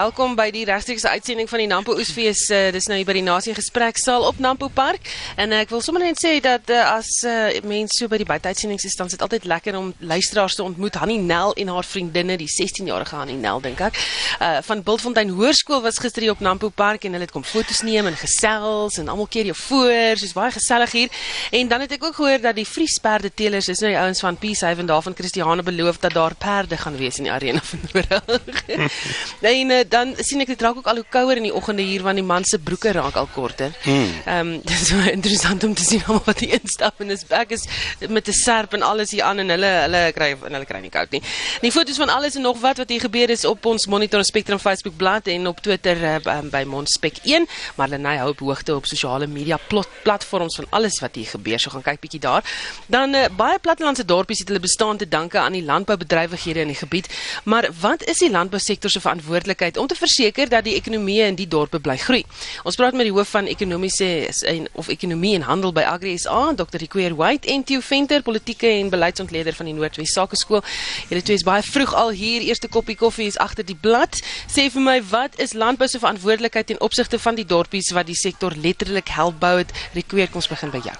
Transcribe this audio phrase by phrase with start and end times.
[0.00, 2.46] Welkom by die regstreekse uitsending van die Nampo Oesfees.
[2.48, 5.10] Uh, dis nou hier by die Nasie Gespreksaal op Nampo Park.
[5.36, 8.24] En uh, ek wil sommer net sê dat uh, as uh, mense so by die
[8.24, 10.96] buiteuitsendings is, dan is dit altyd lekker om luisteraars te ontmoet.
[11.02, 14.00] Hanni Nel en haar vriendinne, die 16-jarige Hanni Nel dink ek,
[14.38, 17.82] uh, van Bultfontein Hoërskool was gister hier op Nampo Park en hulle het kom foto's
[17.84, 20.16] neem en gesels en almal keer jou voor.
[20.22, 21.20] Soos baie gesellig hier.
[21.60, 24.40] En dan het ek ook gehoor dat die Vriesperde teelers is nou die ouens van
[24.40, 28.64] Peacehaven daarvan Christiane beloof dat daar perde gaan wees in die arena van Noordhoek.
[29.52, 32.02] en uh, dan sien ek dit raak ook al hoe kouer in die oggende hier
[32.06, 33.74] want die man se broeke raak al korter.
[33.84, 37.54] Ehm um, dis so interessant om te sien almal wat hier instap en dis ek
[37.56, 37.66] is
[38.08, 40.92] met 'n serp en alles hier aan en hulle hulle kry en hulle kry nie
[40.94, 41.22] koud nie.
[41.60, 44.58] Die foto's van alles en nog wat wat hier gebeur is op ons Monitor Spectrum
[44.58, 47.46] Facebook bladsy en op Twitter uh, by Monspec 1,
[47.76, 51.58] maar Lenay hou op hoogte op sosiale media plot, platforms van alles wat hier gebeur.
[51.58, 52.44] So gaan kyk bietjie daar.
[52.86, 56.78] Dan uh, baie plattelandse dorpies het hulle bestaan te danke aan die landboubedrywighede in die
[56.78, 57.10] gebied.
[57.44, 61.48] Maar wat is die landbousektor se verantwoordelikheid om te verseker dat die ekonomie in die
[61.48, 62.22] dorpe bly groei.
[62.68, 64.08] Ons praat met die hoof van ekonomiese
[64.50, 66.78] en of ekonomie en handel by Agri SA, Dr.
[66.84, 70.62] Riquer White en Theo Venter, politieke en beleidsontleder van die Noordwes Sakeskool.
[71.08, 72.44] Julle twee is baie vroeg al hier.
[72.46, 74.20] Eerste koppie koffie is agter die blad.
[74.50, 78.18] Sê vir my, wat is landbou se verantwoordelikheid ten opsigte van die dorpies wat die
[78.18, 79.74] sektor letterlik help bou het?
[79.96, 80.96] Riquer, kom ons begin by jou.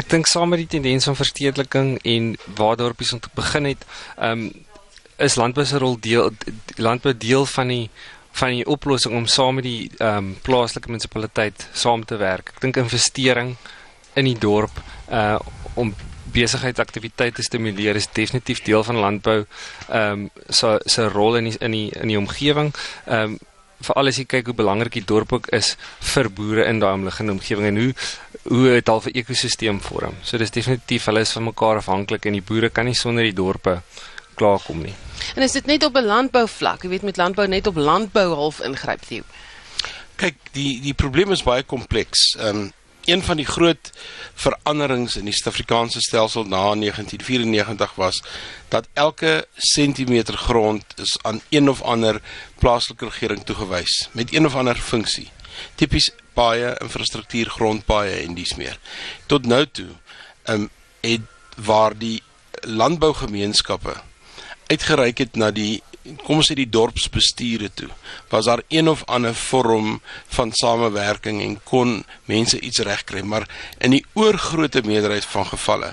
[0.00, 4.46] Ek dink saam met die tendens van verstedeliking en waar dorpies ont begin het, ehm
[4.48, 4.52] um,
[5.22, 6.32] is landbou se rol deel
[6.76, 7.90] landbou deel van die
[8.32, 12.54] van die oplossing om saam met die ehm um, plaaslike munisipaliteit saam te werk.
[12.54, 13.56] Ek dink investering
[14.16, 15.38] in die dorp uh
[15.74, 15.94] om
[16.32, 21.56] besigheidsaktiwiteite te stimuleer is definitief deel van landbou ehm um, so se rol in die,
[21.60, 22.72] in die in die omgewing.
[23.06, 23.38] Ehm um,
[23.82, 25.74] veral as jy kyk hoe belangrik die dorp ook is
[26.12, 27.94] vir boere in daai omliggende omgewing en hoe
[28.42, 30.16] hoe dit al vir ekosisteem vorm.
[30.22, 33.36] So dis definitief hulle is van mekaar afhanklik en die boere kan nie sonder die
[33.36, 33.80] dorpe
[34.38, 34.94] klaarkom nie.
[35.34, 36.82] En is dit net op 'n landbouvlak?
[36.82, 39.22] Jy weet met landbou net op landbou half ingryp jy.
[40.16, 42.36] Kyk, die die probleem is baie kompleks.
[42.38, 42.72] Ehm um,
[43.04, 43.90] een van die groot
[44.34, 48.22] veranderings in die Suid-Afrikaanse stelsel na 1994 was
[48.68, 52.20] dat elke sentimeter grond is aan een of ander
[52.58, 55.30] plaaslike regering toegewys met een of ander funksie.
[55.74, 58.78] Tipies paaie, infrastruktuur, grondpaaie en dies meer.
[59.26, 59.88] Tot nou toe,
[60.42, 60.70] ehm um,
[61.00, 61.20] het
[61.56, 62.22] waar die
[62.60, 63.94] landbougemeenskappe
[64.72, 65.82] uitgereik het na die
[66.24, 67.90] kom ons sê die dorpsbestuure toe
[68.32, 70.00] was daar een of ander vorm
[70.36, 72.00] van samewerking en kon
[72.30, 73.46] mense iets regkry maar
[73.78, 75.92] in die oorgrootste meerderheid van gevalle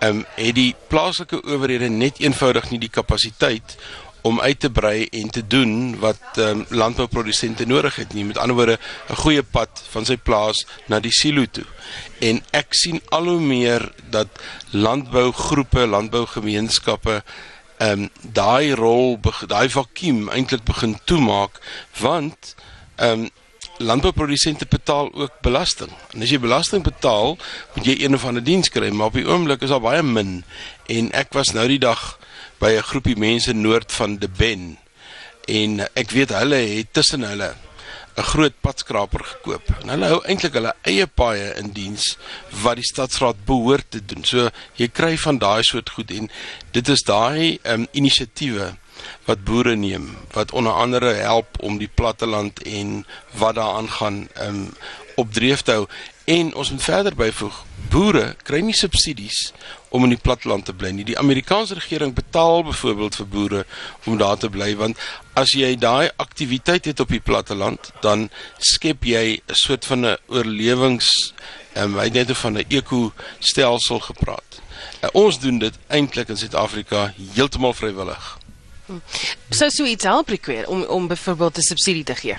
[0.00, 3.76] ehm um, het die plaaslike owerhede net eenvoudig nie die kapasiteit
[4.24, 8.24] om uit te brei en te doen wat ehm um, landbouprodusente nodig het nie.
[8.24, 11.64] Met ander woorde 'n goeie pad van sy plaas na die silo toe.
[12.20, 14.28] En ek sien al hoe meer dat
[14.70, 17.22] landbougroepe landbougemeenskappe
[17.84, 19.18] ehm um, daai rol
[19.50, 21.60] daai vakuum eintlik begin toemaak
[22.00, 22.54] want
[22.96, 23.30] ehm um,
[23.78, 25.90] landbouprodusente betaal ook belasting.
[26.12, 27.34] En as jy belasting betaal,
[27.74, 30.44] moet jy een of ander diens kry, maar op die oomblik is daar baie min.
[30.86, 32.04] En ek was nou die dag
[32.62, 34.78] by 'n groepie mense noord van Deben
[35.48, 37.54] en ek weet hulle het tussen hulle
[38.16, 39.66] 'n groot padskraper gekoop.
[39.82, 42.16] En hulle hou eintlik hulle eie paaie in diens
[42.62, 44.24] wat die stadsraad behoort te doen.
[44.24, 46.30] So jy kry van daai soort goed en
[46.72, 48.74] dit is daai um, inisiatiewe
[49.26, 53.06] wat boere neem wat onder andere help om die platteland en
[53.40, 54.68] wat daaraan gaan um,
[55.16, 55.86] op dreef te hou
[56.24, 57.64] en ons moet verder byvoeg
[57.94, 59.52] boere kry nie subsidies
[59.94, 61.04] om in die platteland te bly nie.
[61.06, 63.64] Die Amerikaanse regering betaal byvoorbeeld vir boere
[64.10, 64.98] om daar te bly want
[65.38, 70.16] as jy daai aktiwiteit het op die platteland, dan skep jy 'n soort van 'n
[70.28, 71.34] oorlewings
[71.74, 74.60] ehm um, hy het net van 'n ekostelsel gepraat.
[75.00, 78.38] En ons doen dit eintlik in Suid-Afrika heeltemal vrywillig.
[79.50, 82.36] So so iets help require om om byvoorbeeld 'n subsidie te gee.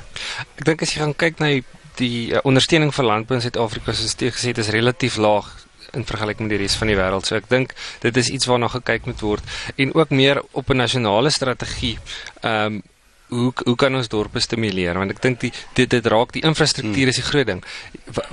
[0.55, 1.63] Ek dink as jy gaan kyk na die,
[1.99, 5.51] die uh, ondersteuning vir landbou in Suid-Afrika soos dit gesê het is relatief laag
[5.95, 7.27] in vergelyking met die res van die wêreld.
[7.27, 10.77] So ek dink dit is iets waarna gekyk moet word en ook meer op 'n
[10.83, 11.97] nasionale strategie.
[12.41, 12.83] Ehm um,
[13.29, 14.97] hoe hoe kan ons dorpe stimuleer?
[14.97, 17.63] Want ek dink die dit dit raak die infrastruktuur is die groot ding.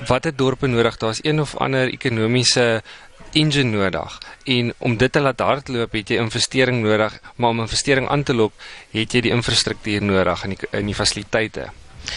[0.07, 0.97] Wat het dorpe nodig?
[0.97, 2.83] Daar's een of ander ekonomiese
[3.33, 8.09] engine nodig en om dit te laat hardloop het jy investering nodig maar om investering
[8.09, 8.53] aan te lok
[8.91, 11.71] het jy die infrastruktuur nodig in die die fasiliteite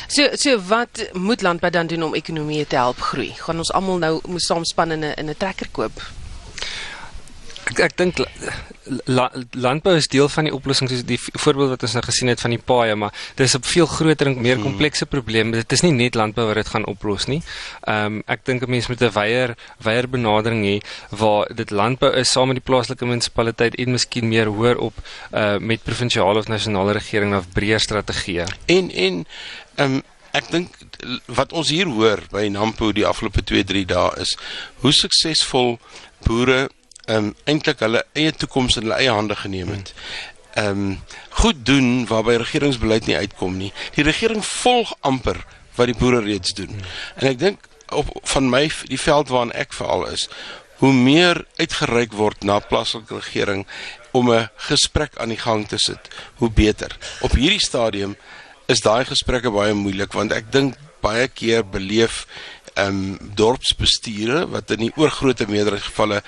[0.08, 3.32] So so wat moet landbou dan doen om ekonomie te help groei?
[3.38, 6.02] Gaan ons almal nou moet saamspan in 'n in 'n trekker koop?
[7.66, 8.20] Ek ek dink
[9.10, 9.26] la,
[9.58, 12.54] landbou is deel van die oplossing soos die voorbeeld wat ons nou gesien het van
[12.54, 15.50] die paaie, maar dis 'n veel groter en meer komplekse probleem.
[15.50, 17.42] Dit is nie net landbou wat dit gaan oplos nie.
[17.86, 20.80] Ehm um, ek dink 'n mens moet 'n weier weier benadering hê
[21.10, 24.94] waar dit landbou is saam met die plaaslike munisipaliteit en miskien meer hoër op
[25.32, 28.46] uh met provinsiale of nasionale regering of breër strategieë.
[28.66, 29.26] En en
[29.76, 30.02] ehm um,
[30.32, 30.68] ek dink
[31.26, 34.36] wat ons hier hoor by Nampo die afgelope 2-3 dae is
[34.82, 35.78] hoe suksesvol
[36.26, 36.68] boere
[37.06, 39.94] ehm um, eintlik hulle eie toekoms in hulle eie hande geneem het.
[40.54, 40.98] Ehm um,
[41.30, 43.72] goed doen waarby regeringsbeleid nie uitkom nie.
[43.94, 45.44] Die regering volg amper
[45.76, 46.82] wat die boere reeds doen.
[47.16, 50.26] En ek dink op van my die veld waarin ek veral is,
[50.82, 53.66] hoe meer uitgereik word na plaaslike regering
[54.12, 56.96] om 'n gesprek aan die gang te sit, hoe beter.
[57.20, 58.16] Op hierdie stadium
[58.66, 62.26] is daai gesprekke baie moeilik want ek dink baie keer beleef
[62.74, 66.22] ehm um, dorpsbestuure wat in die oorgrootste meerderheid gevalle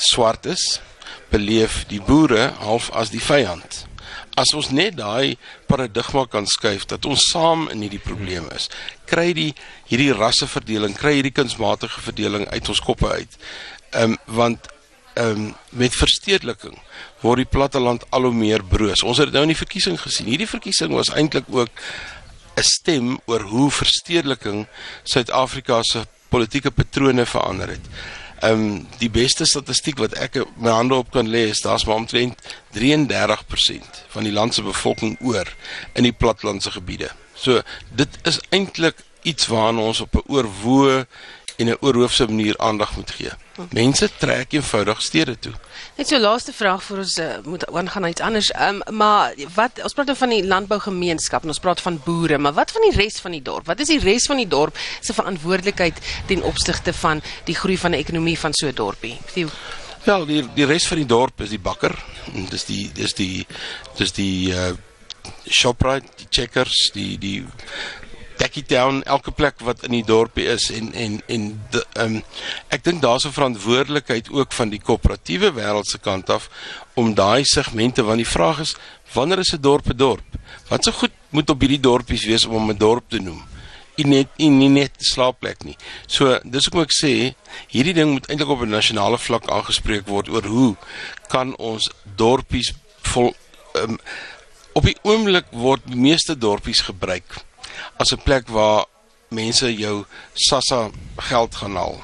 [0.00, 0.80] swart is,
[1.30, 3.84] beleef die boere half as die vyand.
[4.38, 5.36] As ons net daai
[5.68, 8.68] paradigma kan skuif dat ons saam in hierdie probleem is,
[9.10, 9.50] kry die
[9.90, 13.40] hierdie rasseverdeling, kry hierdie kunsmatige verdeling uit ons koppe uit.
[13.90, 14.70] Ehm um, want
[15.18, 16.78] ehm um, met verstedeliking
[17.20, 19.02] word die platteland al hoe meer broos.
[19.02, 20.30] Ons het dit nou in die verkiesing gesien.
[20.30, 21.70] Hierdie verkiesing was eintlik ook
[22.56, 24.66] 'n stem oor hoe verstedeliking
[25.02, 27.86] Suid-Afrika se politieke patrone verander het.
[28.40, 32.00] Ehm um, die beste statistiek wat ek my hande op kan lê is daar's maar
[32.00, 32.40] omtrent
[32.72, 35.48] 33% van die land se bevolking oor
[35.92, 37.10] in die plattelandse gebiede.
[37.34, 37.60] So
[37.96, 41.06] dit is eintlik iets waarna ons op 'n oorwoe
[41.60, 43.30] en 'n oorhoofse manier aandag moet gee.
[43.70, 45.52] Mense trek eenvoudig stede toe.
[45.96, 48.50] Net so laaste vraag vir ons uh, moet aangaan iets anders.
[48.50, 52.38] Ehm um, maar wat ons praat nou van die landbougemeenskap en ons praat van boere,
[52.38, 53.66] maar wat van die res van die dorp?
[53.66, 57.90] Wat is die res van die dorp se verantwoordelikheid ten opsigte van die groei van
[57.90, 59.18] 'n ekonomie van so 'n dorpie?
[59.32, 59.48] Theo
[60.04, 61.92] Wel, die die res van die dorp is die bakker.
[62.48, 63.46] Dis die dis die
[63.96, 64.72] dis die uh
[65.50, 67.44] Shoprite, die Checkers, die die
[68.50, 72.22] Dekkie Town, elke plek wat in die dorpie is en en en ehm um,
[72.74, 76.48] ek dink daar's 'n verantwoordelikheid ook van die koöperatiewe wêreld se kant af
[76.94, 78.74] om daai segmente want die vraag is
[79.14, 80.26] wanneer is 'n dorp 'n dorp?
[80.68, 83.42] Wat so goed moet op hierdie dorpies wees om hom 'n dorp te noem?
[83.96, 85.76] En net en nie net slaapplek nie.
[86.06, 87.34] So dis hoekom ek sê
[87.68, 90.76] hierdie ding moet eintlik op 'n nasionale vlak aangespreek word oor hoe
[91.28, 93.32] kan ons dorpies vol
[93.74, 93.98] um,
[94.72, 97.44] op die oomblik word die meeste dorpies gebruik
[97.96, 98.84] as 'n plek waar
[99.28, 100.04] mense jou
[100.34, 102.00] SASSA geld gaan haal.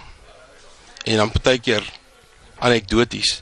[1.05, 1.85] En dan partykeer
[2.59, 3.41] anekdoties,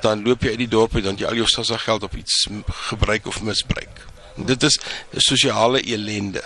[0.00, 2.46] dan loop jy uit die dorp en dan jy al jou SASSA geld op iets
[2.90, 4.04] gebruik of misbruik.
[4.36, 4.76] Dit is
[5.24, 6.42] sosiale elende.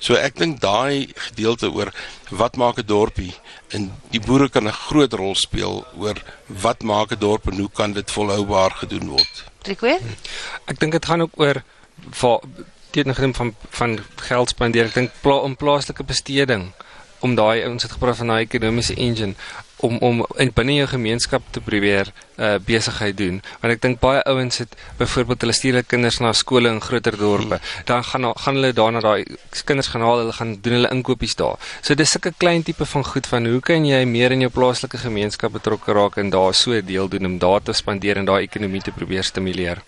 [0.00, 1.92] So ek dink daai gedeelte oor
[2.30, 3.34] wat maak 'n dorpie
[3.76, 6.16] en die boere kan 'n groot rol speel oor
[6.48, 9.44] wat maak 'n dorp en hoe kan dit volhoubaar gedoen word.
[9.62, 10.00] Trikwe?
[10.66, 11.62] Ek dink dit gaan ook oor
[12.94, 13.98] teenoor van van
[14.28, 14.90] geld spandeer.
[14.90, 16.70] Ek dink pla, om plaaslike besteding
[17.24, 19.34] om daai ons het gepraat van daai ekonomiese engine
[19.84, 23.40] om om in binne jou gemeenskap te probeer uh besigheid doen.
[23.62, 27.16] Want ek dink baie ouens het byvoorbeeld hulle stuur hulle kinders na skole in groter
[27.18, 27.60] dorpe.
[27.86, 29.24] Dan gaan gaan hulle daarna daai
[29.68, 31.60] kinders gaan haal hulle gaan doen hulle inkopies daar.
[31.82, 34.98] So dis sulke klein tipe van goed van hoe kan jy meer in jou plaaslike
[35.04, 38.82] gemeenskap betrokke raak en daar so deel doen om daar te spandeer en daai ekonomie
[38.82, 39.82] te probeer stimuleer?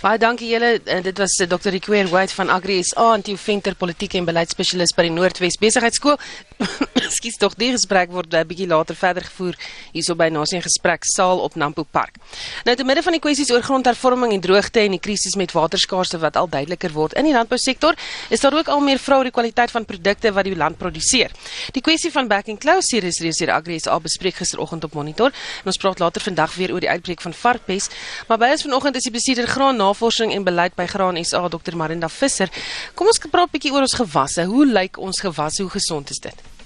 [0.00, 0.78] Baie dankie julle.
[0.84, 1.74] Eh, dit was eh, Dr.
[1.74, 6.16] Riquer White van Agri SA en Theo Venter politieke en beleidsspesialis by die Noordwes Besigheidsskool
[7.06, 9.56] Ekskuus tog die gesprek word 'n bietjie later verder gevoer
[9.94, 12.20] hierso by Nasie Gesprek saal op Nampo Park.
[12.68, 16.20] Nou te midde van die kwessies oor grondhervorming en droogte en die krisis met waterskaarste
[16.22, 17.96] wat al duideliker word in die landbousektor,
[18.30, 21.32] is daar ook al meer vrae oor die kwaliteit van produkte wat die land produseer.
[21.74, 24.94] Die kwessie van back and close hier is reeds deur Agri SA bespreek gisteroggend op
[24.94, 27.90] Monitor en ons praat later vandag weer oor die uitbreek van varkpes,
[28.28, 31.76] maar by ons vanoggend is die bestuurder graan navorsing en beleid by Graan SA Dr.
[31.76, 32.50] Marinda Visser.
[32.94, 34.44] Kom ons praat 'n bietjie oor ons gewasse.
[34.44, 35.62] Hoe lyk ons gewasse?
[35.62, 36.59] Hoe gesond is dit?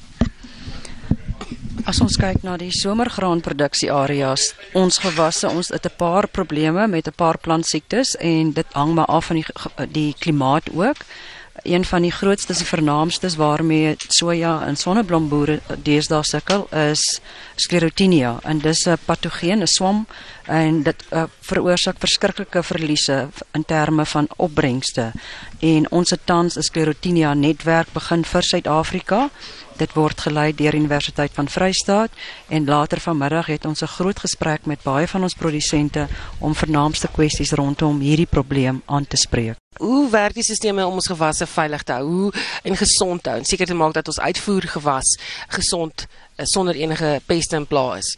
[1.85, 7.07] As ons kyk na die somergraanproduksie areas, ons gewasse, ons het 'n paar probleme met
[7.07, 9.47] 'n paar plantsiektes en dit hang maar af van die
[9.93, 10.97] die klimaat ook.
[11.63, 17.21] Een van die grootstes en vernaamstes waarmee soja en sonneblomboere deesdae sukkel is
[17.57, 20.07] Sclerotinia en dis 'n patogeen, 'n swam
[20.47, 25.13] en dit uh, veroorsaak verskriklike verliese in terme van opbrengste.
[25.65, 29.31] En ons het tans 'n Sclerotinia netwerk begin vir Suid-Afrika
[29.75, 32.13] Dit word gelei deur Universiteit van Vrystaat
[32.49, 36.07] en later vanmiddag het ons 'n groot gesprek met baie van ons produsente
[36.39, 39.57] om vernaamste kwessies rondom hierdie probleem aan te spreek.
[39.77, 43.39] Hoe werk die stelsels om ons gewasse veilig te hou hoe, en gesond te hou
[43.39, 45.19] en seker te maak dat ons uitvoer gewas
[45.49, 46.07] gesond
[46.37, 48.17] eh, sonder enige peste en pla is?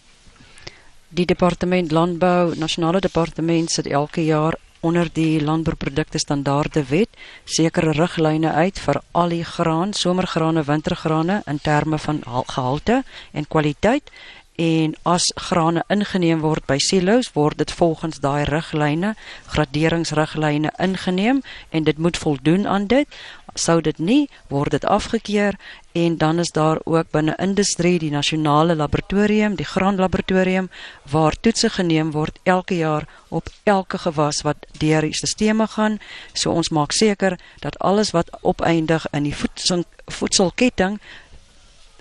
[1.08, 7.08] Die departement landbou, nasionale departement sit elke jaar onder die landbouprodukte standaarde wet
[7.44, 13.02] sekere riglyne uit vir al die graan, somergrane, wintergrane in terme van gehalte
[13.32, 14.10] en kwaliteit
[14.56, 19.14] en as grane ingeneem word by silo's word dit volgens daai riglyne,
[19.52, 23.08] graderingsriglyne ingeneem en dit moet voldoen aan dit.
[23.56, 25.56] Sou dit nie word dit afgekeur
[25.96, 30.68] en dan is daar ook binne industrie die nasionale laboratorium, die graanlaboratorium
[31.10, 35.98] waar toetse geneem word elke jaar op elke gewas wat deur die stelsels gaan.
[36.32, 41.00] So ons maak seker dat alles wat opeindig in die voedsel voedselketting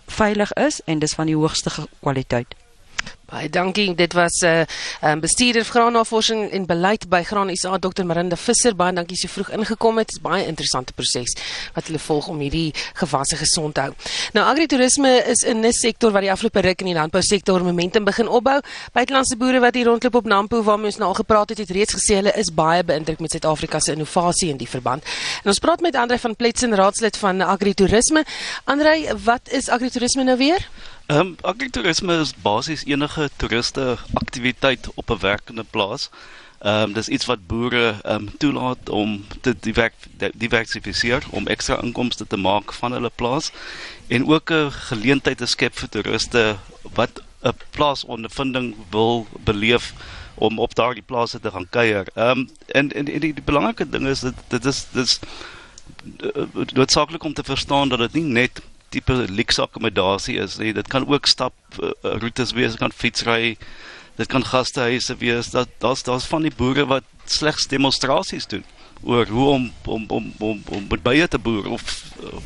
[0.06, 2.56] veilig is en dis van die hoogste kwaliteit.
[3.26, 3.96] Baie dankie.
[3.96, 4.68] Dit was 'n uh, eh,
[5.02, 8.06] um, ehm, bestuurder graannavorsing en beleid by Graan SA Dr.
[8.06, 8.76] Marinda Visser.
[8.76, 10.08] Baie dankie so vroeg ingekom het.
[10.08, 11.36] Dit is baie interessante proses
[11.74, 13.94] wat hulle volg om hierdie gewasse gesond te hou.
[14.34, 18.04] Nou agritourisme is 'n nis sektor wat die afgelope ruk in die landbou sektor momentum
[18.04, 18.60] begin opbou.
[18.94, 21.94] Buitelandse boere wat hier rondloop op Nampo waarmee ons nou al gepraat het, het reeds
[21.94, 25.04] gesê hulle is baie beïndruk met Suid-Afrika se innovasie in die verband.
[25.44, 28.26] En ons praat met Andre van Pletsen, raadslid van agritourisme.
[28.64, 30.70] Andre, wat is agritourisme nou weer?
[31.06, 36.10] Ehm um, agritourisme is basies enige toeriste aktiwiteit op 'n werkende plaas.
[36.60, 39.56] Ehm um, dis iets wat boere ehm um, toelaat om te
[40.34, 43.52] diversifiseer om ekstra inkomste te maak van hulle plaas
[44.08, 46.58] en ook 'n geleentheid te skep vir toeriste
[46.94, 49.94] wat 'n plaasondervinding wil beleef
[50.36, 52.08] om op daardie plase te gaan kuier.
[52.16, 55.20] Ehm um, en en, en die, die belangrike ding is dat dit is dis
[56.74, 60.58] noodsaaklik om te verstaan dat dit nie net tipe luxe akkommodasie is.
[60.58, 63.58] Nee, dit kan ook stap uh, roetes wees, dit kan fietsry,
[64.16, 65.50] dit kan gastehuise wees.
[65.50, 68.66] Dat daar's daar's van die boere wat slegs demonstrasies doen
[69.04, 72.04] oor hoe om om om om om met baie te boer of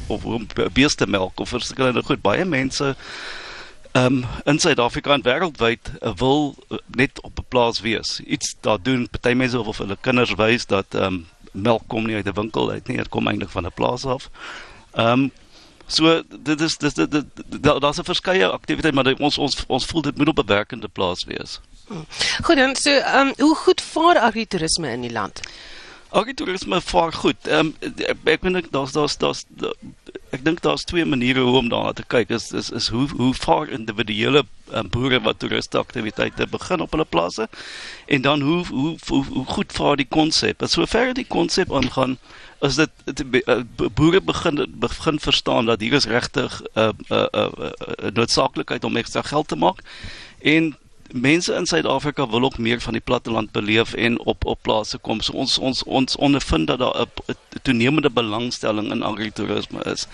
[0.08, 2.22] of om beeste melk of verskillende goed.
[2.22, 2.96] Baie mense
[3.94, 8.20] um, in Suid-Afrika en wêreldwyd uh, wil uh, net op 'n plaas wees.
[8.20, 9.10] Iets daar doen.
[9.10, 12.72] Party mense of hulle kinders wys dat ehm um, melk kom nie uit 'n winkel
[12.72, 14.30] uit nie, dit kom eintlik van 'n plaas af.
[14.94, 15.32] Ehm um,
[15.90, 17.26] So dit is dis dit
[17.64, 21.24] daar's 'n verskeie aktiwiteite maar ons ons ons voel dit moet op 'n werkende plaas
[21.26, 21.60] wees.
[22.44, 25.40] Goed dan so ehm um, hoe goed vaar agritourisme in die land?
[26.10, 27.48] Agritourisme vaar goed.
[27.48, 27.76] Ehm um,
[28.24, 29.46] ek dink daar's daar's daar's
[30.36, 32.30] ek dink daar's twee maniere hoe om daarna te kyk.
[32.30, 34.44] Is is is hoe hoe vaar individuele
[34.74, 37.48] um, boere wat toeriste aktiwiteite begin op hulle plase
[38.06, 40.62] en dan hoe hoe hoe, hoe goed vaar die konsep.
[40.66, 42.18] Sover die konsep aangaan
[42.62, 43.62] is dit uh,
[43.96, 47.72] boere begin begin verstaan dat hier is regtig 'n uh, uh, 'n uh, uh,
[48.06, 49.82] uh, noodsaaklikheid om ekstra geld te maak
[50.42, 50.76] en
[51.14, 55.22] mense in Suid-Afrika wil ook meer van die platteland beleef en op op plase kom.
[55.22, 60.08] So ons ons ons ondervind dat daar 'n toenemende belangstelling in agritourisme is.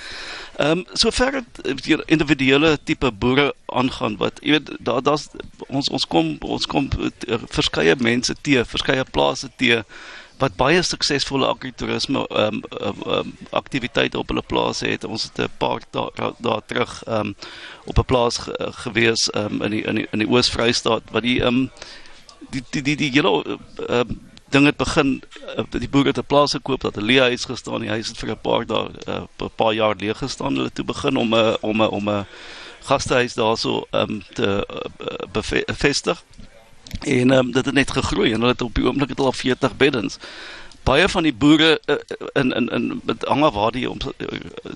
[0.56, 5.28] Ehm um, sover dit individuele tipe boere aangaan wat jy weet daar daar's
[5.68, 9.84] ons ons kom ons kom uh, verskeie mense te, verskeie plase te
[10.38, 15.04] wat baie suksesvolle agritourisme ehm um, um, aktiwiteite op hulle plase het.
[15.04, 17.36] Ons het 'n paar dae da, da terug ehm um,
[17.86, 21.24] op 'n plaas ge, gewees ehm um, in die in die in die Oos-Vrystaat wat
[21.24, 21.72] die ehm um,
[22.50, 25.24] die die die die hele ehm um, ding het begin
[25.58, 28.42] uh, die boere te plase koop dat 'n leehuis gestaan, die huis het vir 'n
[28.42, 30.56] paar dae 'n uh, paar jaar leeg gestaan.
[30.56, 32.26] Hulle toe begin om 'n om 'n om 'n
[32.86, 36.24] gastehuis daarso ehm um, te uh, bevestig
[37.04, 39.78] En um, dit het net gegroei en hulle het op die oomblik het al 40
[39.78, 40.18] beddens.
[40.84, 41.96] Baie van die boere uh,
[42.34, 43.98] in in in met anger waar die om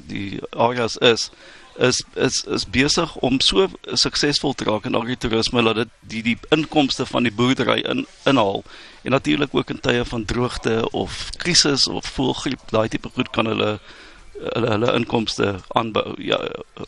[0.07, 1.29] die areas is
[1.77, 6.37] is is is besig om so suksesvol te raak in agritourisme dat dit die die
[6.49, 8.63] inkomste van die boerdery in inhaal.
[9.01, 13.45] En natuurlik ook in tye van droogte of krisis of voëlgriep, daai tipe goed kan
[13.45, 13.79] hulle
[14.39, 16.39] hulle hulle inkomste aanbou ja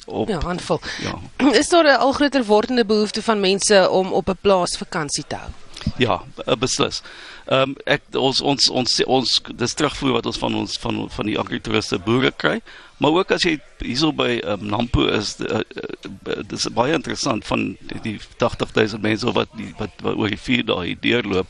[0.06, 0.80] op ja aanvul.
[1.04, 1.18] Ja.
[1.62, 5.36] Is daar 'n al groter wordende behoefte van mense om op 'n plaas vakansie te
[5.36, 5.52] hou?
[5.98, 7.02] Ja, eh, beslis.
[7.46, 11.26] Ehm um, ek ons ons ons ons dis terugvoer wat ons van ons van van
[11.26, 12.62] die agritouriste boere kry,
[12.98, 17.78] maar ook as jy hierso by um, Nampo is uh, uh, dis baie interessant van
[17.80, 21.50] die, die 80000 mense wat die wat, wat oor die vier dae deurloop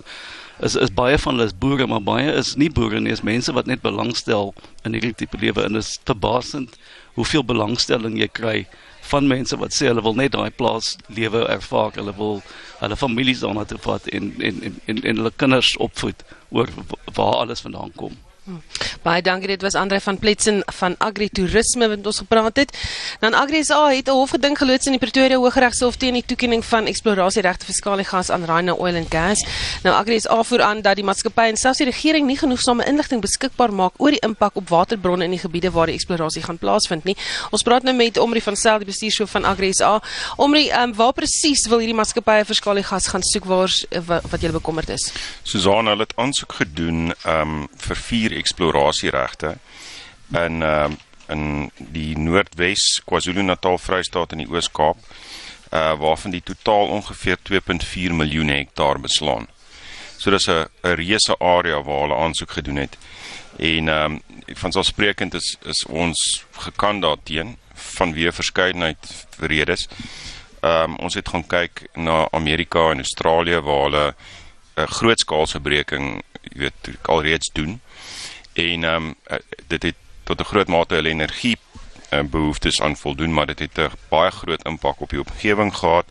[0.62, 3.54] is is baie van hulle is boere, maar baie is nie boere nie, is mense
[3.58, 4.54] wat net belangstel
[4.86, 6.78] in hierdie tipe lewe en is verbasend
[7.18, 8.58] hoeveel belangstelling jy kry
[9.12, 12.42] van mense wat sê hulle wil net daai plaas lewe ervaar, hulle wil
[12.80, 16.70] hulle families daarna toe vat en en en en, en hulle kinders opvoed oor
[17.18, 18.16] waar alles vandaan kom.
[19.02, 19.48] Baie dankie.
[19.48, 22.72] Dit was Andre van Pletsen van Agri Toerisme wat ons gepraat het.
[23.20, 26.86] Dan Agri SA het 'n hofgeding geloods in die Pretoria Hooggeregshof teen die toekenning van
[26.86, 29.46] eksplorasieregte vir skaliegas aan Rhino Oil and Gas.
[29.84, 33.22] Nou Agri SA voer aan dat die maatskappy en selfs die regering nie genoegsame inligting
[33.22, 37.04] beskikbaar maak oor die impak op waterbronne in die gebiede waar die eksplorasie gaan plaasvind
[37.04, 37.18] nie.
[37.52, 40.02] Ons praat nou met Omri van Sel, die bestuurshoof van Agri SA.
[40.38, 43.72] Omri, um, waar presies wil hierdie maatskappy vir skaliegas gaan soek waar
[44.06, 45.14] wat, wat jy bekommerd is?
[45.44, 49.58] Susan, hulle het aansoek gedoen um vir vier eksplorasieregte
[50.32, 50.98] in um
[51.32, 54.98] in die Noordwes, KwaZulu-Natal, Vrystaat en die Oos-Kaap,
[55.72, 59.48] uh waarvan die totaal ongeveer 2.4 miljoen hektaar beslaan.
[60.18, 62.98] So dis 'n 'n reuse area waar hulle aansoek gedoen het.
[63.58, 64.22] En ehm um,
[64.56, 69.88] van so sprekend is is ons gekandidaat teen vanweë verskeidenheid redes.
[70.62, 74.16] Ehm um, ons het gaan kyk na Amerika en Australië waar hulle
[74.76, 77.82] 'n grootskaalse breking, jy weet, alreeds doen.
[78.54, 79.16] En ehm um,
[79.68, 81.58] dit het tot 'n groot mate hulle energie
[82.14, 86.06] uh, behoeftes aan voldoen, maar dit het 'n baie groot impak op die omgewing gehad.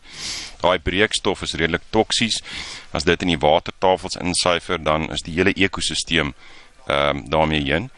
[0.59, 2.41] Daai breekstof is redelik toksies.
[2.91, 6.33] As dit in die watertafels insyfer, dan is die hele ekosisteem
[6.85, 7.89] ehm um, daarmee heen.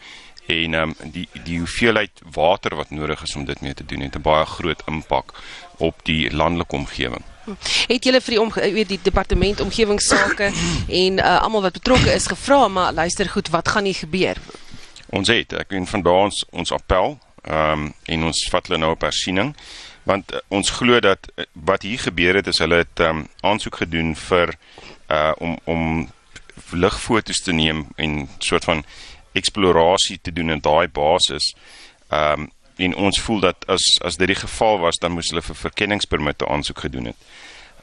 [0.46, 4.00] En ehm um, die die hoeveelheid water wat nodig is om dit mee te doen,
[4.00, 5.42] het 'n baie groot impak
[5.76, 7.24] op die landelike omgewing.
[7.86, 10.50] Het julle vir die om weet die departement omgewingsake
[11.02, 14.40] en uh, almal wat betrokke is gevra maar luister goed wat gaan hier gebeur?
[15.14, 18.94] Ons het ek en vandag ons ons appel ehm um, en ons vat hulle nou
[18.94, 19.52] op hersiening
[20.08, 23.26] want uh, ons glo dat uh, wat hier gebeur het is hulle het ehm um,
[23.40, 24.56] aansoek gedoen vir
[25.12, 25.82] uh om om
[26.72, 28.84] lugfoto's te neem en soort van
[29.32, 31.54] eksplorasie te doen in daai basis.
[32.08, 35.42] Ehm um, en ons voel dat as as dit die geval was dan moes hulle
[35.42, 37.16] vir verkenningspermitte aansoek gedoen het.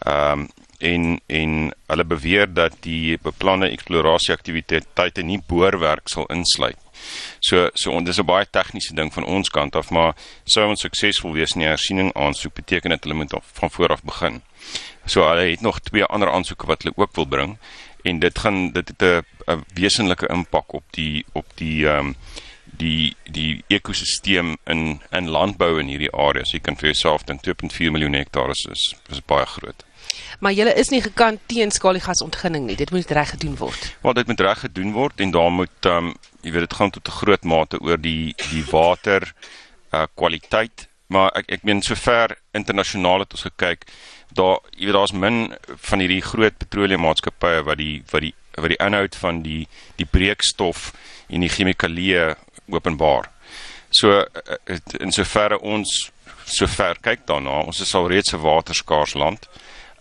[0.06, 0.50] Ehm um,
[0.82, 6.78] en en hulle beweer dat die beplande eksplorasie aktiwiteite nie boorwerk sal insluit.
[7.40, 10.82] So so on, dis 'n baie tegniese ding van ons kant af, maar sou ons
[10.82, 14.42] suksesvol wees in die hersiening aansoek beteken dit hulle moet van voor af begin.
[15.06, 17.58] So hulle het nog twee ander aansoeke wat hulle ook wil bring
[18.04, 22.16] en dit gaan dit het 'n wesenlike impak op die op die ehm um,
[22.82, 26.46] die die ekosisteem in in landbou in hierdie area.
[26.46, 29.86] So jy kan vir jouself dink 2.4 miljoen hektaar is is, is baie groot.
[30.40, 32.76] Maar julle is nie gekant teen skaliegasontginning nie.
[32.76, 33.90] Dit moet reg gedoen word.
[34.02, 36.90] Wel, dit moet reg gedoen word en daar moet ehm um, jy weet dit gaan
[36.90, 39.34] tot 'n groot mate oor die die water
[39.94, 43.86] uh kwaliteit, maar ek ek meen sover internasionaal het ons gekyk,
[44.34, 45.54] daar jy weet daar's min
[45.90, 50.92] van hierdie groot petroleummaatskappye wat die wat die wat die inhoud van die die breekstof
[51.30, 52.36] en die chemikalieë
[52.74, 53.30] openbaar.
[53.92, 54.26] So
[55.00, 56.12] in soverre ons
[56.46, 59.50] sover kyk daarna, ons is al reeds 'n waterskaars land.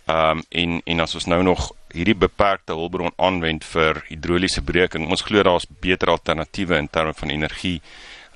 [0.07, 5.09] Ehm um, en en as ons nou nog hierdie beperkte hulpbron aanwend vir hidroliese breking,
[5.09, 7.81] ons glo daar's beter alternatiewe in terme van energie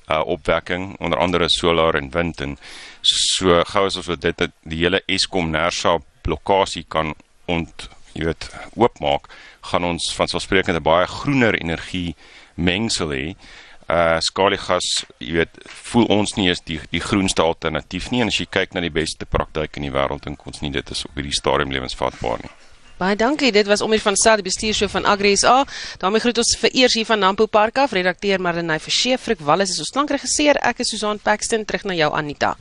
[0.08, 2.58] uh opwekking, onder andere solar en wind en
[3.02, 7.14] so gou as ons dit die hele Eskom Nersa blokkade kan
[7.46, 9.28] ont jy weet oopmaak,
[9.60, 12.14] gaan ons van selfsprekend 'n baie groener energie
[12.54, 13.34] mengsel hê
[13.86, 15.58] uh skaliegas, jy weet,
[15.90, 18.92] voel ons nie is die die groenste alternatief nie en as jy kyk na die
[18.92, 22.54] beste praktyk in die wêreld dink ons nie dit is op hierdie stadium lewensvatbaar nie.
[22.96, 23.52] Baie dankie.
[23.52, 25.64] Dit was Omir van Saad, die bestuurshoof van Agri SA.
[26.00, 29.70] daarmee groet ons vir eers hier van Nampo Park af, redakteur Marlenae Verscheer, Frik Wallis
[29.70, 30.56] is ons klankregisseur.
[30.62, 32.56] Ek is Susan Paxton terug na jou Anita.